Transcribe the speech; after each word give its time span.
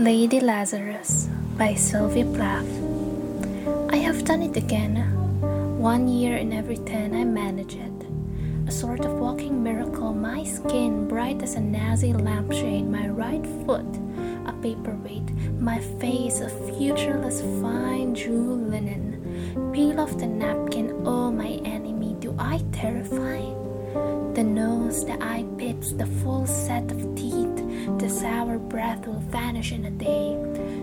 Lady 0.00 0.40
Lazarus 0.40 1.28
by 1.58 1.74
Sylvia 1.74 2.24
Plath. 2.24 2.72
I 3.92 3.96
have 3.96 4.24
done 4.24 4.40
it 4.40 4.56
again. 4.56 4.96
One 5.76 6.08
year 6.08 6.38
in 6.38 6.54
every 6.54 6.78
ten, 6.78 7.12
I 7.12 7.24
manage 7.24 7.74
it. 7.74 7.92
A 8.66 8.72
sort 8.72 9.04
of 9.04 9.18
walking 9.18 9.62
miracle, 9.62 10.14
my 10.14 10.42
skin 10.42 11.06
bright 11.06 11.42
as 11.42 11.54
a 11.54 11.60
Nazi 11.60 12.14
lampshade, 12.14 12.88
my 12.88 13.08
right 13.08 13.44
foot 13.66 13.84
a 14.46 14.54
paperweight, 14.62 15.36
my 15.60 15.78
face 16.00 16.40
a 16.40 16.48
futureless 16.48 17.42
fine 17.60 18.14
jewel 18.14 18.56
linen. 18.56 19.20
Peel 19.74 20.00
off 20.00 20.16
the 20.16 20.26
napkin, 20.26 21.02
oh 21.04 21.30
my 21.30 21.60
enemy, 21.66 22.16
do 22.20 22.34
I 22.38 22.64
terrify? 22.72 23.44
The 24.32 24.44
nose, 24.44 25.04
the 25.04 25.22
eye 25.22 25.44
pits, 25.58 25.92
the 25.92 26.06
full 26.06 26.46
set 26.46 26.90
of 26.90 27.14
teeth, 27.14 27.49
the 27.98 28.08
sour 28.08 28.58
breath 28.58 29.06
will 29.06 29.20
vanish 29.20 29.72
in 29.72 29.84
a 29.84 29.90
day. 29.90 30.36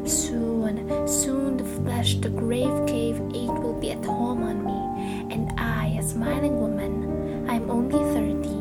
Soon, 0.05 1.07
soon 1.07 1.57
the 1.57 1.63
flesh, 1.63 2.15
the 2.15 2.29
grave 2.29 2.87
cave 2.87 3.21
ache 3.33 3.59
will 3.63 3.79
be 3.79 3.91
at 3.91 4.03
home 4.05 4.43
on 4.43 4.63
me, 4.65 5.33
and 5.33 5.51
I, 5.59 5.97
a 5.99 6.03
smiling 6.03 6.59
woman, 6.59 7.49
I'm 7.49 7.69
only 7.69 7.99
thirty, 8.13 8.59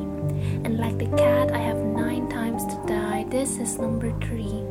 and 0.64 0.78
like 0.78 0.98
the 0.98 1.06
cat, 1.16 1.52
I 1.52 1.58
have 1.58 1.76
nine 1.76 2.28
times 2.28 2.64
to 2.66 2.82
die. 2.86 3.24
This 3.30 3.58
is 3.58 3.78
number 3.78 4.12
three. 4.20 4.62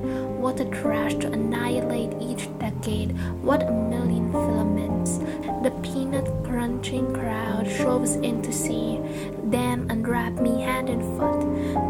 What 0.42 0.60
a 0.60 0.66
trash 0.66 1.16
to 1.16 1.32
annihilate 1.32 2.14
each 2.22 2.48
decade. 2.60 3.18
What 3.42 3.64
a 3.64 3.72
crunching 6.66 7.14
crowd 7.14 7.68
shoves 7.70 8.16
in 8.16 8.42
to 8.42 8.52
see 8.52 8.98
them 9.44 9.86
unwrap 9.92 10.34
me 10.34 10.62
hand 10.62 10.90
and 10.90 11.04
foot. 11.16 11.42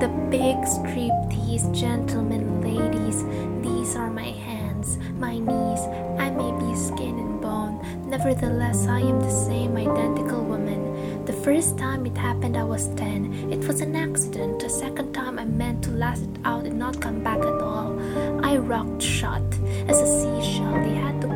The 0.02 0.10
big 0.30 0.58
striptease 0.68 1.74
gentlemen, 1.74 2.60
ladies, 2.60 3.24
these 3.64 3.96
are 3.96 4.12
my 4.12 4.32
hands, 4.48 4.98
my 5.18 5.40
knees. 5.40 5.80
I 6.20 6.30
may 6.30 6.52
be 6.60 6.76
skin 6.76 7.18
and 7.18 7.40
bone, 7.40 7.80
nevertheless, 8.10 8.86
I 8.86 9.00
am 9.00 9.22
the 9.22 9.32
same 9.32 9.78
identical 9.78 10.44
woman. 10.44 11.24
The 11.24 11.32
first 11.48 11.78
time 11.78 12.06
it 12.06 12.18
happened, 12.18 12.58
I 12.58 12.66
was 12.66 12.90
10. 12.96 13.54
It 13.54 13.66
was 13.66 13.80
an 13.80 13.96
accident. 13.96 14.60
The 14.60 14.70
second 14.70 15.14
time, 15.14 15.40
I 15.40 15.46
meant 15.46 15.86
to 15.86 15.92
last 15.92 16.24
it 16.24 16.38
out 16.44 16.66
and 16.66 16.78
not 16.78 17.00
come 17.00 17.24
back 17.24 17.40
at 17.40 17.62
all. 17.62 17.98
I 18.44 18.58
rocked 18.58 19.02
shut 19.02 19.42
as 19.88 20.02
a 20.02 20.08
seashell. 20.20 20.74
They 20.84 20.96
had 20.96 21.22
to 21.22 21.35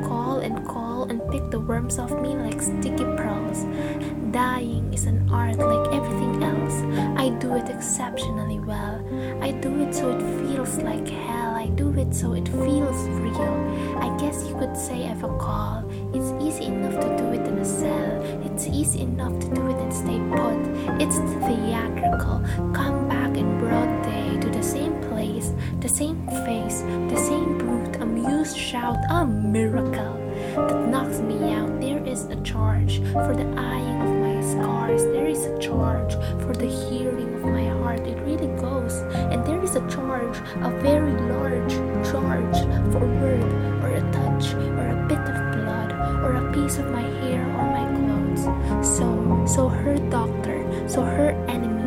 worms 1.70 2.00
off 2.00 2.12
me 2.20 2.36
like 2.36 2.60
sticky 2.60 3.06
pearls. 3.16 3.64
Dying 4.32 4.92
is 4.92 5.06
an 5.06 5.30
art 5.32 5.58
like 5.58 5.94
everything 5.94 6.42
else. 6.42 6.74
I 7.16 7.30
do 7.38 7.54
it 7.54 7.70
exceptionally 7.70 8.60
well. 8.60 8.98
I 9.40 9.52
do 9.52 9.80
it 9.84 9.94
so 9.94 10.10
it 10.10 10.22
feels 10.42 10.78
like 10.80 11.08
hell. 11.08 11.54
I 11.54 11.68
do 11.68 11.94
it 11.94 12.16
so 12.16 12.34
it 12.34 12.48
feels 12.48 13.00
real. 13.22 13.56
I 14.02 14.10
guess 14.18 14.48
you 14.48 14.56
could 14.58 14.76
say 14.76 15.08
I've 15.08 15.24
a 15.24 15.28
call. 15.38 15.88
It's 16.12 16.32
easy 16.44 16.66
enough 16.66 17.00
to 17.04 17.18
do 17.18 17.26
it 17.38 17.46
in 17.48 17.60
a 17.60 17.66
cell. 17.66 18.22
It's 18.48 18.66
easy 18.66 19.02
enough 19.02 19.38
to 19.40 19.48
do 19.54 19.68
it 19.68 19.78
and 19.78 19.94
stay 19.94 20.20
put. 20.34 20.60
It's 21.00 21.18
theatrical. 21.46 22.42
Come 22.74 23.08
back 23.08 23.38
in 23.38 23.60
broad 23.60 24.02
day 24.02 24.40
to 24.42 24.50
the 24.50 24.64
same 24.64 25.00
place, 25.04 25.54
the 25.82 25.90
same 25.90 26.26
face, 26.46 26.82
the 27.14 27.18
same 27.30 27.60
brute, 27.60 27.96
amused 28.02 28.58
shout, 28.58 28.98
a 29.12 29.24
miracle 29.28 30.16
that 30.56 30.88
knocks 30.90 31.20
me 31.20 31.54
out. 31.54 31.59
Is 32.20 32.26
a 32.26 32.42
charge 32.42 33.00
for 33.14 33.34
the 33.34 33.48
eyeing 33.56 34.02
of 34.02 34.12
my 34.20 34.42
scars. 34.42 35.04
There 35.04 35.28
is 35.28 35.46
a 35.46 35.58
charge 35.58 36.16
for 36.44 36.54
the 36.54 36.68
hearing 36.68 37.34
of 37.36 37.46
my 37.46 37.64
heart. 37.80 38.02
It 38.02 38.18
really 38.28 38.52
goes. 38.60 38.96
And 39.32 39.46
there 39.46 39.64
is 39.64 39.78
a 39.78 39.88
charge, 39.88 40.38
a 40.60 40.70
very 40.82 41.14
large 41.32 41.72
charge 42.12 42.58
for 42.92 43.06
a 43.06 43.12
word 43.22 43.54
or 43.84 43.92
a 43.96 44.02
touch 44.12 44.54
or 44.54 44.86
a 44.90 45.06
bit 45.08 45.24
of 45.32 45.64
blood 45.64 45.94
or 46.26 46.36
a 46.36 46.52
piece 46.52 46.78
of 46.78 46.92
my 46.92 47.08
hair 47.24 47.46
or 47.56 47.66
my 47.72 47.86
clothes. 47.96 48.44
So, 48.98 49.46
so 49.48 49.70
her 49.70 49.96
doctor, 50.10 50.90
so 50.90 51.04
her 51.04 51.30
enemy, 51.48 51.79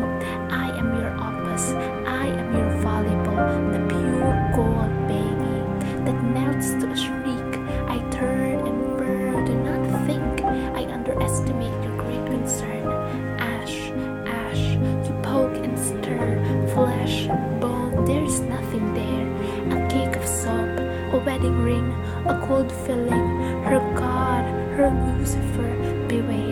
wedding 21.24 21.58
ring, 21.62 21.92
a 22.26 22.34
cold 22.46 22.70
filling. 22.84 23.62
Her 23.64 23.80
God, 23.96 24.44
her 24.76 24.90
Lucifer, 25.18 26.06
beware. 26.08 26.51